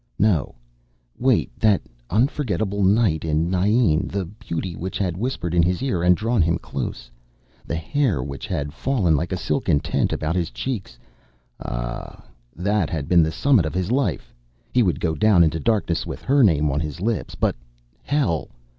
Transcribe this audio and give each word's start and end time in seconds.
No, 0.17 0.55
wait, 1.19 1.51
that 1.59 1.79
unforgettable 2.09 2.81
night 2.81 3.23
in 3.23 3.51
Nienne, 3.51 4.07
the 4.07 4.25
beauty 4.25 4.75
which 4.75 4.97
had 4.97 5.15
whispered 5.15 5.53
in 5.53 5.61
his 5.61 5.83
ear 5.83 6.01
and 6.01 6.17
drawn 6.17 6.41
him 6.41 6.57
close, 6.57 7.11
the 7.67 7.75
hair 7.75 8.23
which 8.23 8.47
had 8.47 8.73
fallen 8.73 9.15
like 9.15 9.31
a 9.31 9.37
silken 9.37 9.79
tent 9.79 10.11
about 10.11 10.35
his 10.35 10.49
cheeks... 10.49 10.97
ah, 11.59 12.25
that 12.55 12.89
had 12.89 13.07
been 13.07 13.21
the 13.21 13.31
summit 13.31 13.63
of 13.67 13.75
his 13.75 13.91
life, 13.91 14.33
he 14.73 14.81
would 14.81 14.99
go 14.99 15.13
down 15.13 15.43
into 15.43 15.59
darkness 15.59 16.03
with 16.03 16.23
her 16.23 16.41
name 16.41 16.71
on 16.71 16.79
his 16.79 16.99
lips... 16.99 17.35
But 17.35 17.55
hell! 18.01 18.49